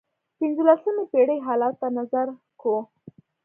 [0.39, 2.27] پنځلسمې پېړۍ حالاتو ته نظر
[2.61, 2.81] کوو.